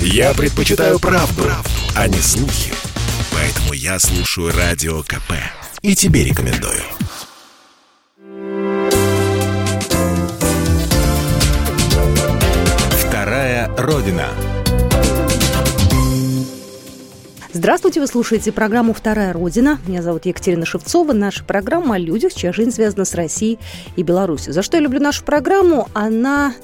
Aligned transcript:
Я 0.00 0.34
предпочитаю 0.34 0.98
правду, 0.98 1.42
правду, 1.42 1.70
а 1.94 2.08
не 2.08 2.18
слухи. 2.18 2.72
Поэтому 3.32 3.72
я 3.72 3.98
слушаю 3.98 4.52
Радио 4.56 5.02
КП. 5.02 5.32
И 5.82 5.94
тебе 5.94 6.24
рекомендую. 6.24 6.80
Вторая 13.08 13.70
Родина. 13.76 14.28
Здравствуйте, 17.52 18.00
вы 18.00 18.06
слушаете 18.06 18.52
программу 18.52 18.92
«Вторая 18.92 19.32
Родина». 19.32 19.78
Меня 19.86 20.02
зовут 20.02 20.26
Екатерина 20.26 20.66
Шевцова. 20.66 21.14
Наша 21.14 21.42
программа 21.42 21.94
о 21.94 21.98
людях, 21.98 22.34
чья 22.34 22.52
жизнь 22.52 22.70
связана 22.70 23.06
с 23.06 23.14
Россией 23.14 23.58
и 23.96 24.02
Беларусью. 24.02 24.52
За 24.52 24.62
что 24.62 24.76
я 24.76 24.82
люблю 24.82 25.00
нашу 25.00 25.24
программу? 25.24 25.88
Она 25.94 26.54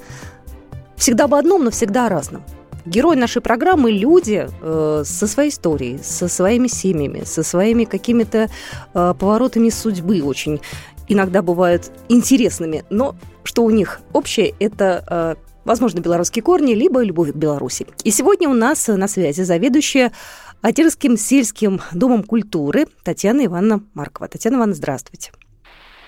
всегда 0.97 1.25
об 1.25 1.35
одном, 1.35 1.65
но 1.65 1.71
всегда 1.71 2.07
о 2.07 2.09
разном. 2.11 2.45
Герои 2.85 3.17
нашей 3.17 3.43
программы– 3.43 3.91
люди 3.93 4.49
э, 4.61 5.03
со 5.05 5.27
своей 5.27 5.51
историей, 5.51 5.99
со 6.03 6.29
своими 6.29 6.67
семьями, 6.67 7.25
со 7.25 7.43
своими 7.43 7.85
какими-то 7.85 8.49
э, 8.95 9.15
поворотами 9.19 9.69
судьбы 9.69 10.21
очень 10.23 10.61
иногда 11.09 11.43
бывают 11.43 11.93
интересными. 12.09 12.85
Но 12.91 13.15
что 13.45 13.63
у 13.65 13.71
них 13.71 14.01
общее– 14.13 14.55
это 14.59 15.05
э, 15.39 15.43
возможно, 15.65 16.01
белорусские 16.01 16.43
корни, 16.43 16.75
либо 16.75 17.03
любовь 17.03 17.33
к 17.33 17.37
Беларуси. 17.37 17.87
И 18.05 18.11
сегодня 18.11 18.49
у 18.49 18.55
нас 18.55 18.89
на 18.89 19.09
связи 19.09 19.43
заведующая 19.43 20.13
Атерским 20.61 21.17
сельским 21.17 21.81
домом 21.93 22.23
культуры 22.23 22.87
Татьяна 23.05 23.47
Ивановна 23.47 23.85
Маркова. 23.95 24.29
Татьяна 24.29 24.57
Ивановна, 24.57 24.75
здравствуйте. 24.75 25.33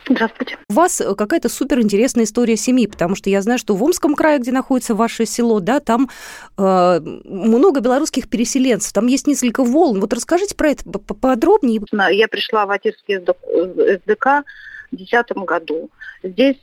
Здравствуйте. 0.08 0.58
У 0.68 0.74
вас 0.74 1.00
какая-то 1.16 1.48
супер 1.48 1.80
интересная 1.80 2.24
история 2.24 2.56
семьи, 2.56 2.86
потому 2.86 3.14
что 3.14 3.30
я 3.30 3.40
знаю, 3.40 3.58
что 3.58 3.74
в 3.74 3.82
Омском 3.82 4.14
крае, 4.14 4.38
где 4.38 4.52
находится 4.52 4.94
ваше 4.94 5.24
село, 5.24 5.60
да, 5.60 5.80
там 5.80 6.10
э, 6.58 7.00
много 7.00 7.80
белорусских 7.80 8.28
переселенцев, 8.28 8.92
там 8.92 9.06
есть 9.06 9.26
несколько 9.26 9.64
волн. 9.64 10.00
Вот 10.00 10.12
расскажите 10.12 10.54
про 10.54 10.70
это 10.70 10.84
поподробнее. 10.84 11.80
Я 12.12 12.28
пришла 12.28 12.66
в 12.66 12.70
Атерский 12.70 13.18
СДК 13.18 14.44
в 14.92 14.96
2010 14.96 15.30
году. 15.38 15.90
Здесь 16.22 16.56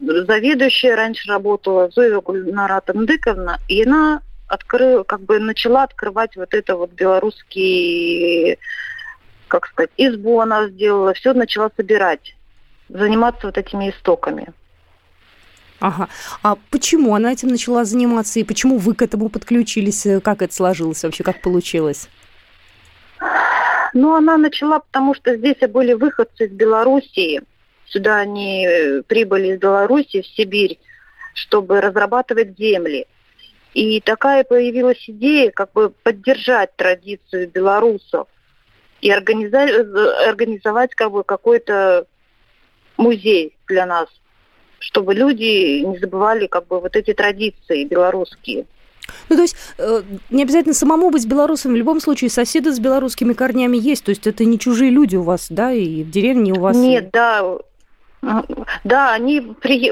заведующая 0.00 0.96
раньше 0.96 1.28
работала 1.30 1.88
Зоя 1.90 2.20
Гульнарата 2.20 2.92
Мдыковна, 2.92 3.60
и 3.68 3.84
она 3.84 4.20
открыл, 4.48 5.04
как 5.04 5.20
бы 5.20 5.38
начала 5.38 5.84
открывать 5.84 6.36
вот 6.36 6.54
это 6.54 6.76
вот 6.76 6.90
белорусский, 6.92 8.58
как 9.48 9.66
сказать, 9.66 9.90
избу 9.96 10.40
она 10.40 10.68
сделала, 10.68 11.14
все 11.14 11.32
начала 11.32 11.70
собирать, 11.76 12.36
заниматься 12.88 13.46
вот 13.46 13.58
этими 13.58 13.90
истоками. 13.90 14.52
Ага. 15.80 16.08
А 16.42 16.56
почему 16.70 17.14
она 17.14 17.32
этим 17.32 17.48
начала 17.48 17.84
заниматься 17.84 18.40
и 18.40 18.44
почему 18.44 18.78
вы 18.78 18.94
к 18.94 19.02
этому 19.02 19.28
подключились? 19.28 20.06
Как 20.22 20.42
это 20.42 20.54
сложилось 20.54 21.02
вообще, 21.02 21.24
как 21.24 21.42
получилось? 21.42 22.08
Ну, 23.92 24.14
она 24.14 24.36
начала, 24.36 24.80
потому 24.80 25.14
что 25.14 25.36
здесь 25.36 25.58
были 25.68 25.92
выходцы 25.92 26.46
из 26.46 26.52
Белоруссии. 26.52 27.42
Сюда 27.86 28.16
они 28.16 28.66
э, 28.66 29.02
прибыли 29.02 29.54
из 29.54 29.60
Белоруссии 29.60 30.22
в 30.22 30.26
Сибирь, 30.26 30.80
чтобы 31.34 31.80
разрабатывать 31.80 32.58
земли. 32.58 33.06
И 33.72 34.00
такая 34.00 34.44
появилась 34.44 35.04
идея 35.08 35.50
как 35.50 35.72
бы 35.72 35.90
поддержать 35.90 36.74
традицию 36.76 37.48
белорусов 37.48 38.26
и 39.00 39.10
организовать 39.10 40.94
как 40.94 41.10
бы 41.12 41.24
какой-то 41.24 42.06
музей 42.96 43.56
для 43.66 43.86
нас, 43.86 44.08
чтобы 44.78 45.14
люди 45.14 45.80
не 45.84 45.98
забывали 45.98 46.46
как 46.46 46.66
бы 46.66 46.80
вот 46.80 46.96
эти 46.96 47.12
традиции 47.12 47.84
белорусские. 47.84 48.66
Ну, 49.28 49.36
то 49.36 49.42
есть 49.42 49.56
э, 49.78 50.02
не 50.30 50.42
обязательно 50.42 50.74
самому 50.74 51.10
быть 51.10 51.26
белорусом, 51.26 51.72
в 51.72 51.76
любом 51.76 52.00
случае 52.00 52.30
соседы 52.30 52.72
с 52.72 52.78
белорусскими 52.78 53.34
корнями 53.34 53.76
есть, 53.76 54.04
то 54.04 54.10
есть 54.10 54.26
это 54.26 54.44
не 54.44 54.58
чужие 54.58 54.90
люди 54.90 55.16
у 55.16 55.22
вас, 55.22 55.48
да, 55.50 55.72
и 55.72 56.02
в 56.02 56.10
деревне 56.10 56.52
у 56.52 56.60
вас... 56.60 56.76
Нет, 56.76 57.10
да, 57.12 57.58
да, 58.84 59.12
они 59.12 59.40
при... 59.40 59.90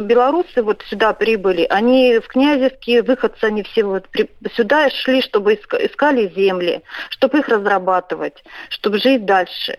Белорусы 0.00 0.62
вот 0.62 0.82
сюда 0.88 1.12
прибыли, 1.12 1.66
они 1.68 2.18
в 2.18 2.28
Князевские 2.28 3.02
выходцы, 3.02 3.44
они 3.44 3.62
все 3.62 3.84
вот 3.84 4.08
при... 4.08 4.30
сюда 4.54 4.88
шли, 4.90 5.20
чтобы 5.22 5.54
искали 5.54 6.32
земли, 6.34 6.82
чтобы 7.10 7.38
их 7.38 7.48
разрабатывать, 7.48 8.42
чтобы 8.70 8.98
жить 8.98 9.24
дальше. 9.24 9.78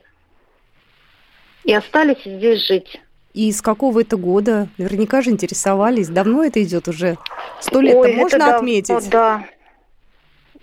И 1.68 1.74
остались 1.74 2.24
здесь 2.26 2.66
жить. 2.66 3.00
И 3.34 3.52
с 3.52 3.62
какого 3.62 4.02
это 4.02 4.16
года? 4.16 4.70
Наверняка 4.78 5.22
же 5.22 5.32
интересовались. 5.32 6.08
Давно 6.08 6.44
это 6.44 6.64
идет 6.64 6.88
уже? 6.88 7.18
Сто 7.60 7.82
лет 7.82 7.96
Ой, 7.96 8.14
можно 8.14 8.38
это 8.38 8.56
отметить? 8.56 9.10
Да, 9.10 9.46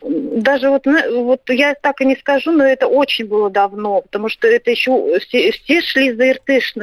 даже 0.03 0.71
вот, 0.71 0.87
вот 0.87 1.43
я 1.51 1.75
так 1.75 2.01
и 2.01 2.07
не 2.07 2.17
скажу, 2.17 2.53
но 2.53 2.65
это 2.65 2.87
очень 2.87 3.27
было 3.27 3.51
давно, 3.51 4.01
потому 4.01 4.29
что 4.29 4.49
это 4.49 4.71
еще 4.71 5.19
все, 5.21 5.51
все 5.53 5.81
шли 5.83 6.13
за 6.13 6.31
Иртыш, 6.31 6.75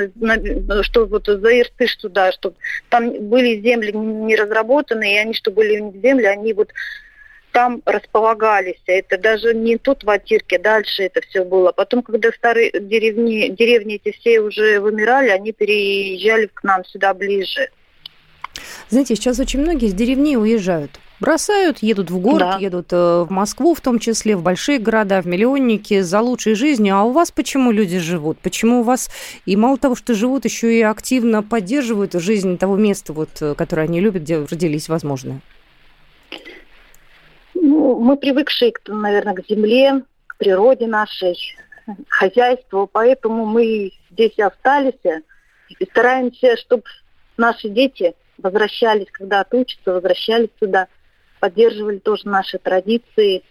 что 0.81 1.05
вот 1.05 1.25
за 1.25 1.59
Иртыш 1.59 1.97
туда, 1.97 2.31
что 2.31 2.53
там 2.89 3.11
были 3.29 3.61
земли 3.61 3.91
не 3.91 4.35
разработанные, 4.35 5.15
и 5.15 5.19
они, 5.19 5.33
что 5.33 5.51
были 5.51 5.79
в 5.79 6.01
земли, 6.01 6.25
они 6.25 6.53
вот 6.53 6.69
там 7.51 7.81
располагались. 7.85 8.81
Это 8.85 9.17
даже 9.17 9.53
не 9.53 9.77
тут 9.77 10.03
в 10.03 10.09
Атирке, 10.09 10.57
дальше 10.57 11.03
это 11.03 11.21
все 11.21 11.43
было. 11.43 11.71
Потом, 11.71 12.01
когда 12.01 12.31
старые 12.31 12.71
деревни, 12.71 13.49
деревни 13.49 13.95
эти 14.03 14.15
все 14.17 14.39
уже 14.39 14.79
вымирали, 14.79 15.29
они 15.29 15.51
переезжали 15.51 16.47
к 16.47 16.63
нам 16.63 16.83
сюда 16.85 17.13
ближе. 17.13 17.69
Знаете, 18.89 19.15
сейчас 19.15 19.39
очень 19.39 19.61
многие 19.61 19.87
из 19.87 19.93
деревни 19.93 20.35
уезжают. 20.35 20.99
Бросают, 21.21 21.83
едут 21.83 22.09
в 22.09 22.17
город, 22.17 22.39
да. 22.39 22.57
едут 22.57 22.87
э, 22.91 22.95
в 22.95 23.27
Москву, 23.29 23.75
в 23.75 23.81
том 23.81 23.99
числе, 23.99 24.35
в 24.35 24.41
большие 24.41 24.79
города, 24.79 25.21
в 25.21 25.27
миллионники 25.27 26.01
за 26.01 26.19
лучшей 26.19 26.55
жизнью. 26.55 26.95
А 26.95 27.03
у 27.03 27.11
вас 27.11 27.31
почему 27.31 27.71
люди 27.71 27.99
живут? 27.99 28.39
Почему 28.39 28.79
у 28.79 28.83
вас 28.83 29.11
и 29.45 29.55
мало 29.55 29.77
того, 29.77 29.95
что 29.95 30.15
живут, 30.15 30.45
еще 30.45 30.75
и 30.75 30.81
активно 30.81 31.43
поддерживают 31.43 32.13
жизнь 32.13 32.57
того 32.57 32.75
места, 32.75 33.13
вот, 33.13 33.29
э, 33.39 33.53
которое 33.53 33.83
они 33.83 33.99
любят, 33.99 34.23
где 34.23 34.39
родились, 34.39 34.89
возможно? 34.89 35.41
Ну, 37.61 37.99
мы 37.99 38.17
привыкшие, 38.17 38.73
наверное, 38.87 39.35
к 39.35 39.47
земле, 39.47 40.03
к 40.27 40.37
природе 40.37 40.87
нашей, 40.87 41.37
к 41.85 42.09
хозяйству, 42.09 42.89
поэтому 42.91 43.45
мы 43.45 43.91
здесь 44.09 44.37
остались 44.39 45.23
и 45.79 45.85
стараемся, 45.85 46.57
чтобы 46.57 46.83
наши 47.37 47.69
дети 47.69 48.15
возвращались, 48.37 49.11
когда 49.11 49.41
отучатся, 49.41 49.93
возвращались 49.93 50.49
сюда– 50.59 50.87
поддерживали 51.41 51.97
тоже 51.97 52.29
наши 52.29 52.57
традиции. 52.57 53.43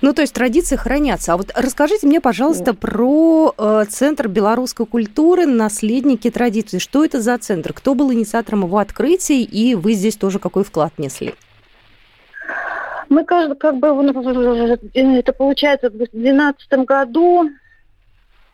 Ну, 0.00 0.14
то 0.14 0.22
есть 0.22 0.32
традиции 0.32 0.76
хранятся. 0.76 1.34
А 1.34 1.36
вот 1.36 1.52
расскажите 1.54 2.06
мне, 2.06 2.20
пожалуйста, 2.20 2.72
про 2.72 3.54
э, 3.56 3.84
Центр 3.88 4.28
белорусской 4.28 4.86
культуры 4.86 5.46
«Наследники 5.46 6.30
традиций». 6.30 6.80
Что 6.80 7.04
это 7.04 7.20
за 7.20 7.36
центр? 7.36 7.74
Кто 7.74 7.94
был 7.94 8.10
инициатором 8.10 8.64
его 8.64 8.78
открытия? 8.78 9.42
И 9.42 9.74
вы 9.74 9.92
здесь 9.92 10.16
тоже 10.16 10.38
какой 10.38 10.64
вклад 10.64 10.98
несли? 10.98 11.34
Мы 13.10 13.24
как, 13.24 13.58
как 13.58 13.76
бы, 13.78 13.88
это 13.88 15.32
получается, 15.32 15.90
в 15.90 15.96
2012 15.96 16.72
году 16.86 17.50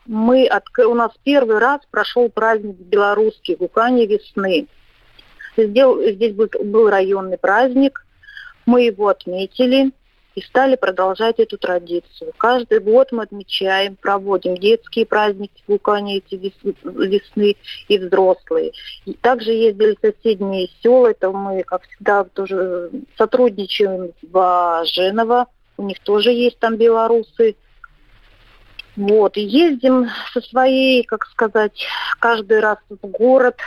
мы 0.07 0.47
от, 0.47 0.63
у 0.79 0.95
нас 0.95 1.11
первый 1.23 1.59
раз 1.59 1.81
прошел 1.91 2.27
праздник 2.27 2.75
белорусский 2.75 3.55
«Гукани 3.55 4.07
весны». 4.07 4.67
Здесь 5.55 6.33
был, 6.33 6.49
был 6.63 6.89
районный 6.89 7.37
праздник, 7.37 8.03
мы 8.65 8.81
его 8.85 9.09
отметили 9.09 9.91
и 10.37 10.41
стали 10.43 10.75
продолжать 10.75 11.39
эту 11.39 11.57
традицию. 11.57 12.31
Каждый 12.37 12.79
год 12.79 13.11
мы 13.11 13.23
отмечаем, 13.23 13.95
проводим 13.95 14.55
детские 14.55 15.07
праздники, 15.07 15.63
вулкане 15.65 16.17
эти 16.17 16.35
весны 16.83 17.55
и 17.87 17.97
взрослые. 17.97 18.71
И 19.05 19.13
также 19.13 19.51
ездили 19.51 19.97
соседние 19.99 20.69
села, 20.83 21.07
это 21.07 21.31
мы, 21.31 21.63
как 21.63 21.81
всегда, 21.87 22.23
тоже 22.23 22.91
сотрудничаем 23.17 24.11
в 24.21 24.83
Женово, 24.85 25.47
у 25.75 25.83
них 25.83 25.99
тоже 26.01 26.29
есть 26.29 26.59
там 26.59 26.75
белорусы. 26.75 27.55
Вот, 28.95 29.37
и 29.37 29.41
ездим 29.41 30.05
со 30.33 30.41
своей, 30.41 31.03
как 31.03 31.25
сказать, 31.25 31.83
каждый 32.19 32.59
раз 32.59 32.77
в 32.89 33.07
город, 33.07 33.57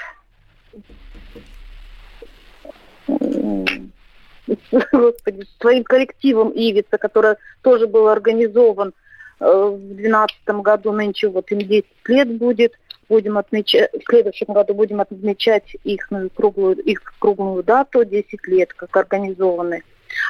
господи, 4.92 5.46
своим 5.60 5.84
коллективом 5.84 6.50
Ивица, 6.50 6.98
который 6.98 7.36
тоже 7.62 7.86
был 7.86 8.08
организован 8.08 8.92
э, 9.40 9.44
в 9.44 9.78
2012 9.78 10.62
году, 10.62 10.92
нынче 10.92 11.28
вот 11.28 11.50
им 11.50 11.58
10 11.58 11.84
лет 12.06 12.28
будет. 12.38 12.74
Будем 13.08 13.38
отмечать, 13.38 13.90
в 13.92 14.08
следующем 14.08 14.52
году 14.52 14.72
будем 14.72 15.00
отмечать 15.00 15.74
их 15.82 16.08
круглую, 16.36 16.76
их 16.76 17.02
круглую 17.18 17.64
дату, 17.64 18.04
10 18.04 18.46
лет, 18.46 18.72
как 18.72 18.96
организованы. 18.96 19.82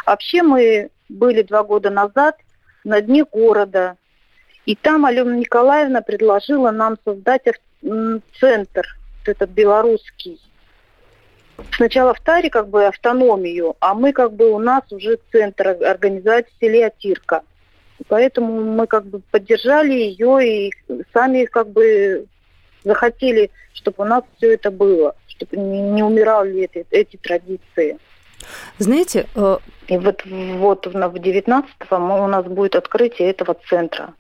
Вообще 0.06 0.42
мы 0.42 0.88
были 1.10 1.42
два 1.42 1.62
года 1.62 1.90
назад 1.90 2.36
на 2.84 3.02
дне 3.02 3.24
города, 3.24 3.96
и 4.64 4.76
там 4.76 5.04
Алена 5.04 5.36
Николаевна 5.36 6.00
предложила 6.00 6.70
нам 6.70 6.96
создать 7.04 7.42
центр, 8.40 8.86
этот 9.26 9.50
белорусский, 9.50 10.40
сначала 11.72 12.14
в 12.14 12.20
Таре 12.20 12.50
как 12.50 12.68
бы 12.68 12.86
автономию, 12.86 13.76
а 13.80 13.94
мы 13.94 14.12
как 14.12 14.32
бы 14.32 14.50
у 14.50 14.58
нас 14.58 14.82
уже 14.90 15.18
центр 15.32 15.68
организации 15.68 16.50
селе 16.60 16.86
Атирка. 16.86 17.42
Поэтому 18.08 18.60
мы 18.62 18.86
как 18.86 19.06
бы 19.06 19.20
поддержали 19.30 19.92
ее 19.92 20.68
и 20.68 20.72
сами 21.12 21.44
как 21.44 21.68
бы 21.68 22.26
захотели, 22.84 23.50
чтобы 23.74 24.04
у 24.04 24.04
нас 24.04 24.24
все 24.36 24.54
это 24.54 24.70
было, 24.70 25.14
чтобы 25.26 25.56
не, 25.56 25.82
не 25.82 26.02
умирали 26.02 26.62
эти, 26.62 26.86
эти 26.90 27.16
традиции. 27.16 27.98
Знаете, 28.78 29.26
э... 29.34 29.58
и 29.88 29.98
вот, 29.98 30.22
вот 30.24 30.86
в 30.86 30.96
19-м 30.96 32.10
у 32.10 32.26
нас 32.26 32.44
будет 32.46 32.74
открытие 32.74 33.30
этого 33.30 33.56
центра. 33.68 34.14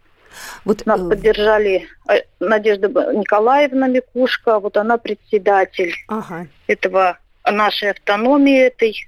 Вот, 0.64 0.86
Нас 0.86 1.00
э... 1.00 1.08
поддержали 1.08 1.88
э, 2.08 2.22
Надежда 2.38 2.88
Николаевна 2.88 3.88
Микушка, 3.88 4.58
вот 4.60 4.76
она 4.76 4.98
председатель 4.98 5.94
ага. 6.08 6.46
этого 6.66 7.18
нашей 7.44 7.90
автономии 7.90 8.66
этой. 8.66 9.06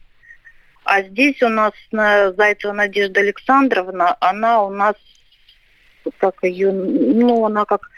А 0.84 1.02
здесь 1.02 1.40
у 1.42 1.48
нас 1.48 1.72
Зайцева 1.90 2.72
Надежда 2.72 3.20
Александровна, 3.20 4.16
она 4.20 4.62
у 4.64 4.70
нас, 4.70 4.96
как 6.18 6.42
ее, 6.42 6.72
ну, 6.72 7.44
она 7.44 7.64
как 7.64 7.88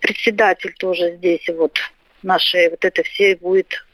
председатель 0.00 0.74
тоже 0.78 1.16
здесь 1.16 1.48
вот 1.48 1.78
нашей, 2.22 2.68
вот 2.68 2.84
это 2.84 3.02
все 3.02 3.34
будет 3.36 3.84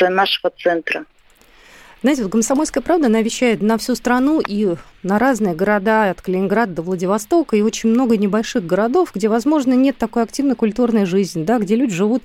нашего 0.00 0.50
центра. 0.50 1.06
Знаете, 2.02 2.22
вот 2.22 2.32
«Комсомольская 2.32 2.82
правда», 2.82 3.06
она 3.06 3.22
вещает 3.22 3.62
на 3.62 3.78
всю 3.78 3.94
страну 3.94 4.40
и 4.46 4.74
на 5.02 5.18
разные 5.18 5.54
города, 5.54 6.10
от 6.10 6.20
Калининграда 6.20 6.74
до 6.74 6.82
Владивостока, 6.82 7.56
и 7.56 7.62
очень 7.62 7.90
много 7.90 8.16
небольших 8.16 8.66
городов, 8.66 9.12
где, 9.14 9.28
возможно, 9.28 9.72
нет 9.72 9.96
такой 9.96 10.22
активной 10.22 10.56
культурной 10.56 11.06
жизни, 11.06 11.44
да, 11.44 11.58
где 11.58 11.74
люди 11.74 11.94
живут 11.94 12.22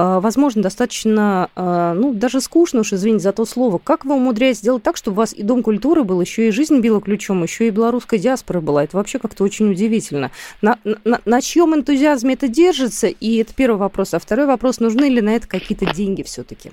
а, 0.00 0.20
возможно, 0.20 0.62
достаточно, 0.62 1.50
а, 1.56 1.92
ну, 1.92 2.14
даже 2.14 2.40
скучно 2.40 2.80
уж, 2.80 2.92
извините 2.92 3.24
за 3.24 3.32
то 3.32 3.44
слово. 3.44 3.78
Как 3.78 4.04
вы 4.04 4.14
умудряетесь 4.14 4.60
сделать 4.60 4.84
так, 4.84 4.96
чтобы 4.96 5.16
у 5.16 5.18
вас 5.18 5.32
и 5.32 5.42
Дом 5.42 5.64
культуры 5.64 6.04
был, 6.04 6.20
еще 6.20 6.46
и 6.46 6.50
жизнь 6.52 6.78
била 6.78 7.00
ключом, 7.00 7.42
еще 7.42 7.66
и 7.66 7.70
белорусская 7.70 8.20
диаспора 8.20 8.60
была? 8.60 8.84
Это 8.84 8.96
вообще 8.96 9.18
как-то 9.18 9.42
очень 9.42 9.72
удивительно. 9.72 10.30
На, 10.62 10.78
на, 10.84 11.20
на 11.24 11.40
чьем 11.40 11.74
энтузиазме 11.74 12.34
это 12.34 12.46
держится? 12.46 13.08
И 13.08 13.38
это 13.38 13.52
первый 13.54 13.78
вопрос. 13.78 14.14
А 14.14 14.20
второй 14.20 14.46
вопрос, 14.46 14.78
нужны 14.78 15.06
ли 15.06 15.20
на 15.20 15.30
это 15.34 15.48
какие-то 15.48 15.92
деньги 15.92 16.22
все-таки? 16.22 16.70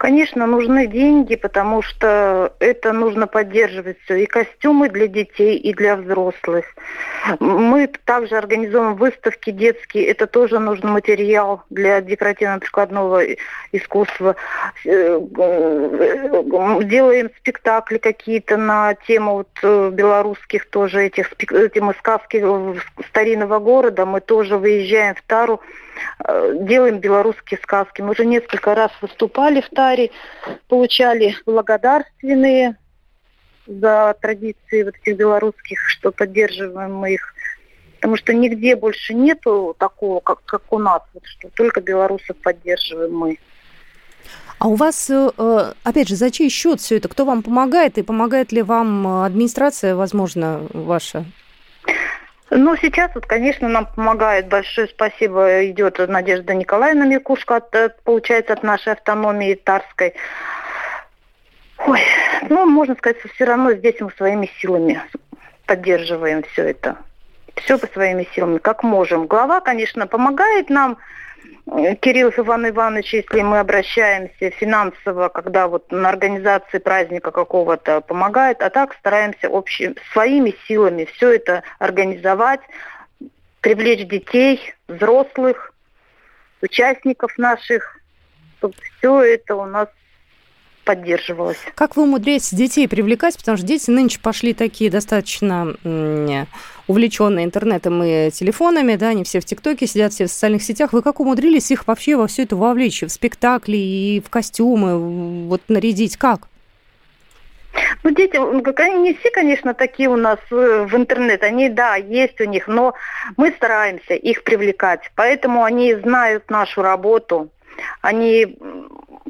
Конечно, 0.00 0.46
нужны 0.46 0.86
деньги, 0.86 1.36
потому 1.36 1.82
что 1.82 2.54
это 2.58 2.94
нужно 2.94 3.26
поддерживать 3.26 3.98
все. 4.04 4.22
И 4.22 4.24
костюмы 4.24 4.88
для 4.88 5.08
детей, 5.08 5.58
и 5.58 5.74
для 5.74 5.94
взрослых. 5.94 6.64
Мы 7.38 7.86
также 8.06 8.38
организуем 8.38 8.94
выставки 8.94 9.50
детские. 9.50 10.06
Это 10.06 10.26
тоже 10.26 10.58
нужен 10.58 10.88
материал 10.88 11.64
для 11.68 12.00
декоративно-прикладного 12.00 13.36
искусства. 13.72 14.36
Э, 14.86 15.20
делаем 16.84 17.30
спектакли 17.38 17.98
какие-то 17.98 18.56
на 18.56 18.94
тему 19.06 19.34
вот 19.34 19.50
э, 19.62 19.90
белорусских 19.92 20.70
тоже 20.70 21.08
этих 21.08 21.36
темы 21.74 21.94
сказки 21.98 22.42
старинного 23.10 23.58
города. 23.58 24.06
Мы 24.06 24.22
тоже 24.22 24.56
выезжаем 24.56 25.14
в 25.14 25.20
Тару 25.26 25.60
Э, 25.60 25.89
делаем 26.26 26.98
белорусские 26.98 27.58
сказки. 27.62 28.02
Мы 28.02 28.10
уже 28.10 28.26
несколько 28.26 28.74
раз 28.74 28.90
выступали 29.00 29.60
в 29.60 29.68
Таре, 29.70 30.10
получали 30.68 31.36
благодарственные 31.46 32.76
за 33.66 34.14
традиции 34.20 34.82
вот 34.82 34.94
этих 34.96 35.16
белорусских, 35.16 35.80
что 35.88 36.10
поддерживаем 36.10 36.94
мы 36.94 37.14
их. 37.14 37.34
Потому 37.96 38.16
что 38.16 38.32
нигде 38.32 38.76
больше 38.76 39.14
нету 39.14 39.76
такого, 39.78 40.20
как, 40.20 40.42
как 40.44 40.72
у 40.72 40.78
нас, 40.78 41.02
вот, 41.12 41.22
что 41.26 41.50
только 41.50 41.80
белорусов 41.80 42.36
поддерживаем 42.38 43.14
мы. 43.14 43.38
А 44.58 44.68
у 44.68 44.74
вас, 44.74 45.08
э, 45.10 45.30
э, 45.36 45.72
опять 45.84 46.08
же, 46.08 46.16
за 46.16 46.30
чей 46.30 46.48
счет 46.48 46.80
все 46.80 46.96
это? 46.96 47.08
Кто 47.08 47.24
вам 47.24 47.42
помогает? 47.42 47.98
И 47.98 48.02
помогает 48.02 48.52
ли 48.52 48.62
вам 48.62 49.06
администрация, 49.24 49.94
возможно, 49.94 50.66
ваша? 50.72 51.24
Ну, 52.50 52.76
сейчас 52.76 53.12
вот, 53.14 53.26
конечно, 53.26 53.68
нам 53.68 53.86
помогает, 53.86 54.48
большое 54.48 54.88
спасибо 54.88 55.64
идет 55.66 55.98
Надежда 55.98 56.52
Николаевна 56.52 57.06
Микушка, 57.06 57.56
от, 57.56 57.72
э, 57.76 57.90
получается, 58.02 58.52
от 58.52 58.64
нашей 58.64 58.92
автономии 58.94 59.54
Тарской. 59.54 60.14
Ой, 61.86 62.00
ну, 62.48 62.66
можно 62.66 62.96
сказать, 62.96 63.18
все 63.34 63.44
равно 63.44 63.72
здесь 63.74 64.00
мы 64.00 64.10
своими 64.10 64.50
силами 64.60 65.00
поддерживаем 65.64 66.42
все 66.42 66.70
это. 66.70 66.96
Все 67.54 67.78
по 67.78 67.86
своими 67.86 68.26
силами, 68.34 68.58
как 68.58 68.82
можем. 68.82 69.28
Глава, 69.28 69.60
конечно, 69.60 70.08
помогает 70.08 70.70
нам, 70.70 70.98
Кирилл 71.66 72.32
Иван 72.36 72.68
Иванович, 72.68 73.14
если 73.14 73.42
мы 73.42 73.58
обращаемся 73.58 74.50
финансово, 74.50 75.28
когда 75.28 75.68
вот 75.68 75.90
на 75.92 76.08
организации 76.08 76.78
праздника 76.78 77.30
какого-то 77.30 78.00
помогает, 78.00 78.62
а 78.62 78.70
так 78.70 78.94
стараемся 78.94 79.48
общими, 79.48 79.94
своими 80.12 80.54
силами 80.66 81.04
все 81.04 81.32
это 81.32 81.62
организовать, 81.78 82.60
привлечь 83.60 84.08
детей, 84.08 84.74
взрослых, 84.88 85.72
участников 86.62 87.36
наших, 87.38 87.98
чтобы 88.58 88.74
все 88.98 89.22
это 89.22 89.54
у 89.56 89.66
нас 89.66 89.88
поддерживалось. 90.84 91.58
Как 91.74 91.96
вы 91.96 92.04
умудряетесь 92.04 92.52
детей 92.52 92.88
привлекать? 92.88 93.36
Потому 93.36 93.56
что 93.56 93.66
дети 93.66 93.90
нынче 93.90 94.20
пошли 94.20 94.54
такие 94.54 94.90
достаточно 94.90 95.74
увлеченные 96.86 97.44
интернетом 97.44 98.02
и 98.02 98.30
телефонами, 98.30 98.96
да, 98.96 99.08
они 99.08 99.22
все 99.22 99.40
в 99.40 99.44
ТикТоке 99.44 99.86
сидят, 99.86 100.12
все 100.12 100.26
в 100.26 100.30
социальных 100.30 100.62
сетях. 100.62 100.92
Вы 100.92 101.02
как 101.02 101.20
умудрились 101.20 101.70
их 101.70 101.86
вообще 101.86 102.16
во 102.16 102.26
все 102.26 102.42
это 102.42 102.56
вовлечь? 102.56 103.02
В 103.02 103.08
спектакли 103.08 103.76
и 103.76 104.22
в 104.24 104.28
костюмы 104.30 105.46
вот 105.46 105.62
нарядить? 105.68 106.16
Как? 106.16 106.48
Ну, 108.02 108.10
дети, 108.10 108.36
они 108.36 108.98
не 108.98 109.14
все, 109.14 109.30
конечно, 109.30 109.74
такие 109.74 110.08
у 110.08 110.16
нас 110.16 110.38
э, 110.50 110.86
в 110.90 110.96
интернет. 110.96 111.42
Они, 111.42 111.68
да, 111.68 111.96
есть 111.96 112.40
у 112.40 112.44
них, 112.44 112.66
но 112.66 112.94
мы 113.36 113.52
стараемся 113.52 114.14
их 114.14 114.42
привлекать. 114.42 115.10
Поэтому 115.14 115.62
они 115.62 115.94
знают 115.94 116.50
нашу 116.50 116.82
работу. 116.82 117.50
Они 118.00 118.58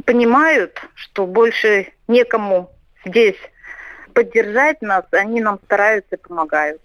понимают, 0.05 0.81
что 0.95 1.27
больше 1.27 1.89
некому 2.09 2.71
здесь 3.05 3.37
поддержать 4.13 4.83
нас, 4.83 5.05
они 5.13 5.41
нам 5.41 5.59
стараются 5.65 6.17
и 6.17 6.19
помогают. 6.19 6.83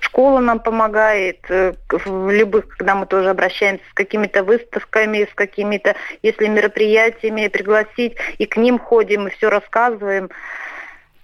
Школа 0.00 0.38
нам 0.40 0.60
помогает, 0.60 1.40
э, 1.48 1.74
в 1.90 2.30
любых, 2.30 2.68
когда 2.68 2.94
мы 2.94 3.06
тоже 3.06 3.30
обращаемся 3.30 3.84
с 3.90 3.94
какими-то 3.94 4.44
выставками, 4.44 5.28
с 5.30 5.34
какими-то, 5.34 5.96
если 6.22 6.46
мероприятиями 6.46 7.48
пригласить, 7.48 8.16
и 8.38 8.46
к 8.46 8.56
ним 8.56 8.78
ходим, 8.78 9.26
и 9.26 9.30
все 9.30 9.50
рассказываем. 9.50 10.30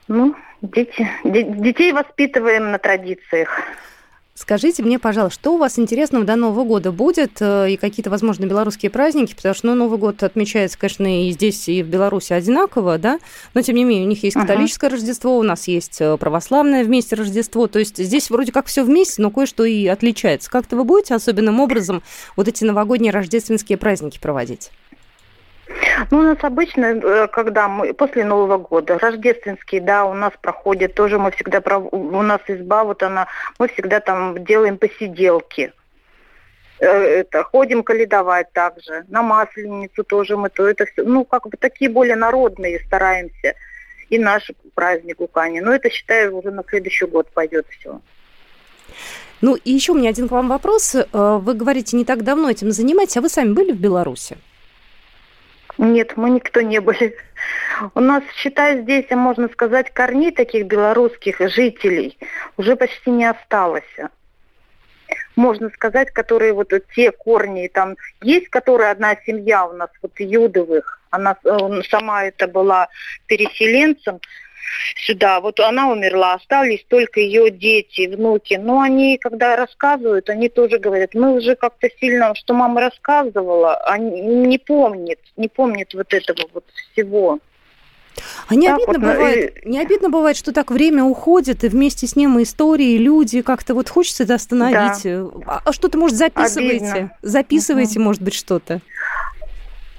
Ну, 0.08 0.34
дети, 0.60 1.08
детей 1.24 1.92
воспитываем 1.92 2.72
на 2.72 2.78
традициях. 2.78 3.60
Скажите 4.36 4.82
мне, 4.82 4.98
пожалуйста, 4.98 5.38
что 5.38 5.54
у 5.54 5.58
вас 5.58 5.78
интересного 5.78 6.24
до 6.24 6.34
Нового 6.34 6.64
года 6.64 6.90
будет 6.90 7.40
э, 7.40 7.70
и 7.70 7.76
какие-то, 7.76 8.10
возможно, 8.10 8.46
белорусские 8.46 8.90
праздники, 8.90 9.32
потому 9.32 9.54
что 9.54 9.68
ну, 9.68 9.74
Новый 9.76 9.96
год 9.96 10.24
отмечается, 10.24 10.76
конечно, 10.76 11.28
и 11.28 11.30
здесь, 11.30 11.68
и 11.68 11.84
в 11.84 11.86
Беларуси 11.86 12.32
одинаково, 12.32 12.98
да, 12.98 13.20
но 13.54 13.62
тем 13.62 13.76
не 13.76 13.84
менее 13.84 14.06
у 14.06 14.08
них 14.08 14.24
есть 14.24 14.36
католическое 14.36 14.90
uh-huh. 14.90 14.94
Рождество, 14.94 15.38
у 15.38 15.44
нас 15.44 15.68
есть 15.68 16.00
э, 16.00 16.16
православное 16.16 16.82
вместе 16.82 17.14
Рождество, 17.14 17.68
то 17.68 17.78
есть 17.78 17.96
здесь 17.96 18.28
вроде 18.28 18.50
как 18.50 18.66
все 18.66 18.82
вместе, 18.82 19.22
но 19.22 19.30
кое-что 19.30 19.64
и 19.64 19.86
отличается. 19.86 20.50
Как-то 20.50 20.74
вы 20.74 20.82
будете 20.82 21.14
особенным 21.14 21.60
образом 21.60 22.02
вот 22.34 22.48
эти 22.48 22.64
новогодние 22.64 23.12
рождественские 23.12 23.78
праздники 23.78 24.18
проводить? 24.18 24.72
Ну, 26.10 26.18
у 26.18 26.22
нас 26.22 26.38
обычно, 26.42 26.86
э, 26.86 27.28
когда 27.28 27.68
мы 27.68 27.94
после 27.94 28.24
Нового 28.24 28.58
года, 28.58 28.98
рождественские, 28.98 29.80
да, 29.80 30.04
у 30.04 30.14
нас 30.14 30.32
проходят 30.40 30.94
тоже, 30.94 31.18
мы 31.18 31.30
всегда, 31.30 31.60
у 31.78 32.22
нас 32.22 32.40
изба, 32.48 32.84
вот 32.84 33.02
она, 33.02 33.28
мы 33.58 33.68
всегда 33.68 34.00
там 34.00 34.44
делаем 34.44 34.76
посиделки. 34.76 35.72
Э, 36.80 36.86
это, 36.86 37.44
ходим 37.44 37.82
каледовать 37.82 38.52
также. 38.52 39.04
На 39.08 39.22
Масленицу 39.22 40.04
тоже 40.04 40.36
мы 40.36 40.50
то 40.50 40.68
это 40.68 40.86
все, 40.86 41.02
ну, 41.04 41.24
как 41.24 41.48
бы 41.48 41.56
такие 41.56 41.90
более 41.90 42.16
народные 42.16 42.80
стараемся. 42.86 43.54
И 44.10 44.18
наш 44.18 44.50
праздник 44.74 45.20
Укани. 45.20 45.60
Но 45.60 45.72
это, 45.72 45.88
считаю, 45.88 46.36
уже 46.36 46.50
на 46.50 46.62
следующий 46.68 47.06
год 47.06 47.30
пойдет 47.32 47.66
все. 47.70 48.00
Ну, 49.40 49.56
и 49.56 49.72
еще 49.72 49.92
у 49.92 49.94
меня 49.94 50.10
один 50.10 50.28
к 50.28 50.32
вам 50.32 50.48
вопрос. 50.48 50.94
Э, 50.94 51.04
вы 51.12 51.54
говорите, 51.54 51.96
не 51.96 52.04
так 52.04 52.22
давно 52.22 52.50
этим 52.50 52.70
занимаетесь, 52.70 53.16
а 53.16 53.20
вы 53.22 53.28
сами 53.28 53.52
были 53.52 53.72
в 53.72 53.80
Беларуси? 53.80 54.36
Нет, 55.78 56.16
мы 56.16 56.30
никто 56.30 56.60
не 56.60 56.80
были. 56.80 57.16
У 57.94 58.00
нас, 58.00 58.22
считай, 58.36 58.82
здесь, 58.82 59.10
можно 59.10 59.48
сказать, 59.48 59.90
корней 59.90 60.30
таких 60.30 60.66
белорусских 60.66 61.40
жителей 61.40 62.16
уже 62.56 62.76
почти 62.76 63.10
не 63.10 63.24
осталось. 63.28 63.82
Можно 65.36 65.70
сказать, 65.70 66.12
которые 66.12 66.52
вот 66.52 66.72
те 66.94 67.10
корни, 67.10 67.68
там 67.68 67.96
есть, 68.22 68.48
которая 68.48 68.92
одна 68.92 69.16
семья 69.26 69.66
у 69.66 69.72
нас, 69.72 69.90
вот 70.00 70.12
Юдовых, 70.18 71.00
она 71.10 71.36
сама 71.88 72.24
это 72.24 72.46
была 72.46 72.88
переселенцем, 73.26 74.20
сюда. 74.96 75.40
Вот 75.40 75.60
она 75.60 75.90
умерла, 75.90 76.34
остались 76.34 76.84
только 76.88 77.20
ее 77.20 77.50
дети, 77.50 78.06
внуки. 78.06 78.54
Но 78.54 78.80
они, 78.80 79.18
когда 79.18 79.56
рассказывают, 79.56 80.30
они 80.30 80.48
тоже 80.48 80.78
говорят, 80.78 81.14
мы 81.14 81.34
уже 81.34 81.56
как-то 81.56 81.88
сильно, 82.00 82.34
что 82.34 82.54
мама 82.54 82.80
рассказывала, 82.80 83.76
они 83.84 84.20
не 84.20 84.58
помнит, 84.58 85.20
не 85.36 85.48
помнит 85.48 85.94
вот 85.94 86.12
этого 86.12 86.48
вот 86.52 86.64
всего. 86.92 87.38
А 88.46 88.54
не 88.54 88.68
обидно, 88.68 88.86
вот, 88.86 88.98
бывает, 88.98 89.64
и... 89.64 89.68
не 89.68 89.80
обидно 89.80 90.08
бывает, 90.08 90.36
что 90.36 90.52
так 90.52 90.70
время 90.70 91.02
уходит, 91.04 91.64
и 91.64 91.68
вместе 91.68 92.06
с 92.06 92.14
ним 92.14 92.38
и 92.38 92.44
истории, 92.44 92.92
и 92.92 92.98
люди, 92.98 93.42
как-то 93.42 93.74
вот 93.74 93.88
хочется 93.88 94.22
это 94.22 94.34
остановить. 94.34 95.02
Да. 95.02 95.26
А, 95.46 95.62
а 95.64 95.72
что-то, 95.72 95.98
может, 95.98 96.16
записываете? 96.16 96.84
Обидно. 96.84 97.18
Записываете, 97.22 97.98
угу. 97.98 98.04
может 98.04 98.22
быть, 98.22 98.34
что-то? 98.34 98.80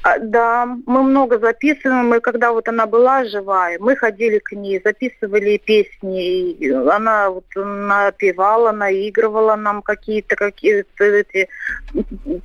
А, 0.06 0.20
да, 0.20 0.68
мы 0.86 1.02
много 1.02 1.40
записываем. 1.40 2.10
Мы, 2.10 2.20
когда 2.20 2.52
вот 2.52 2.68
она 2.68 2.86
была 2.86 3.26
живая, 3.26 3.80
мы 3.80 3.96
ходили 3.96 4.38
к 4.38 4.52
ней, 4.52 4.80
записывали 4.86 5.58
песни. 5.58 6.52
И 6.52 6.70
она 6.70 7.32
вот 7.32 7.46
напевала, 7.56 8.72
наигрывала 8.72 9.56
нам 9.56 9.82
какие-то 9.82 10.36
какие-то 10.36 11.04
эти 11.04 11.50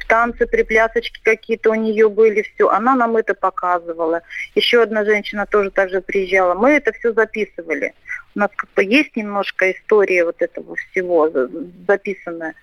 танцы, 0.09 0.47
приплясочки 0.47 1.21
какие-то 1.23 1.73
у 1.73 1.75
нее 1.75 2.09
были, 2.09 2.41
все. 2.41 2.71
Она 2.71 2.95
нам 2.97 3.19
это 3.19 3.35
показывала. 3.35 4.23
Еще 4.55 4.83
одна 4.83 5.05
женщина 5.05 5.45
тоже 5.45 5.71
так 5.71 5.91
же 5.91 6.01
приезжала. 6.01 6.55
Мы 6.55 6.71
это 6.71 6.93
все 6.93 7.13
записывали. 7.13 7.93
У 8.35 8.39
нас 8.39 8.49
как 8.57 8.71
бы 8.75 8.85
есть 8.85 9.15
немножко 9.17 9.71
история 9.71 10.25
вот 10.25 10.41
этого 10.41 10.77
всего 10.77 11.31
записанная. 11.87 12.55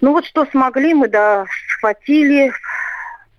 Ну 0.00 0.12
вот 0.12 0.24
что 0.24 0.46
смогли, 0.46 0.94
мы 0.94 1.08
да, 1.08 1.44
схватили, 1.68 2.50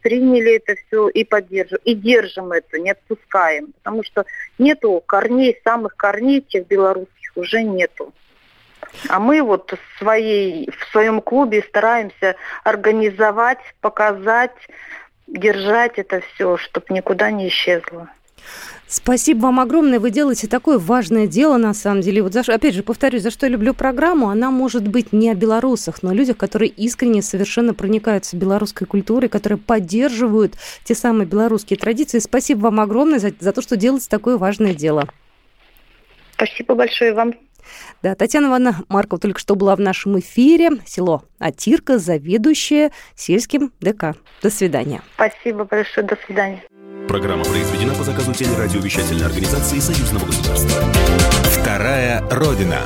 приняли 0.01 0.55
это 0.55 0.75
все 0.87 1.09
и 1.09 1.23
поддержим, 1.23 1.79
и 1.83 1.93
держим 1.93 2.51
это, 2.51 2.79
не 2.79 2.91
отпускаем. 2.91 3.73
Потому 3.81 4.03
что 4.03 4.25
нету 4.57 5.01
корней, 5.05 5.59
самых 5.63 5.95
корней 5.95 6.41
тех 6.41 6.67
белорусских 6.67 7.31
уже 7.35 7.63
нету. 7.63 8.13
А 9.07 9.19
мы 9.19 9.41
вот 9.41 9.71
в, 9.71 9.99
своей, 9.99 10.69
в 10.69 10.91
своем 10.91 11.21
клубе 11.21 11.63
стараемся 11.63 12.35
организовать, 12.63 13.59
показать, 13.79 14.55
держать 15.27 15.97
это 15.97 16.21
все, 16.33 16.57
чтобы 16.57 16.87
никуда 16.89 17.31
не 17.31 17.47
исчезло. 17.47 18.09
Спасибо 18.87 19.43
вам 19.43 19.61
огромное. 19.61 19.99
Вы 20.01 20.11
делаете 20.11 20.47
такое 20.47 20.77
важное 20.77 21.25
дело, 21.25 21.55
на 21.55 21.73
самом 21.73 22.01
деле. 22.01 22.21
Вот 22.21 22.33
за, 22.33 22.41
опять 22.41 22.75
же, 22.75 22.83
повторюсь, 22.83 23.21
за 23.21 23.31
что 23.31 23.45
я 23.45 23.51
люблю 23.51 23.73
программу, 23.73 24.27
она 24.27 24.51
может 24.51 24.85
быть 24.85 25.13
не 25.13 25.29
о 25.29 25.33
белорусах, 25.33 26.03
но 26.03 26.09
о 26.09 26.13
людях, 26.13 26.35
которые 26.35 26.69
искренне 26.69 27.21
совершенно 27.21 27.73
проникаются 27.73 28.35
белорусской 28.35 28.85
культурой, 28.85 29.29
которые 29.29 29.59
поддерживают 29.59 30.55
те 30.83 30.93
самые 30.93 31.25
белорусские 31.25 31.79
традиции. 31.79 32.19
Спасибо 32.19 32.63
вам 32.63 32.81
огромное 32.81 33.19
за, 33.19 33.31
за 33.39 33.53
то, 33.53 33.61
что 33.61 33.77
делаете 33.77 34.07
такое 34.09 34.37
важное 34.37 34.73
дело. 34.73 35.07
Спасибо 36.33 36.75
большое 36.75 37.13
вам. 37.13 37.33
Да, 38.01 38.15
Татьяна 38.15 38.47
Ивановна 38.47 38.83
Маркова 38.89 39.19
только 39.19 39.39
что 39.39 39.55
была 39.55 39.75
в 39.75 39.79
нашем 39.79 40.19
эфире. 40.19 40.71
Село 40.85 41.23
Атирка, 41.39 41.97
заведующая 41.97 42.91
сельским 43.15 43.71
ДК. 43.79 44.15
До 44.41 44.49
свидания. 44.49 45.01
Спасибо 45.15 45.63
большое. 45.65 46.05
До 46.05 46.17
свидания. 46.25 46.63
Программа 47.11 47.43
произведена 47.43 47.93
по 47.93 48.05
заказу 48.05 48.33
телерадиовещательной 48.33 49.25
организации 49.25 49.79
Союзного 49.79 50.27
государства. 50.27 50.81
Вторая 51.43 52.23
Родина. 52.31 52.83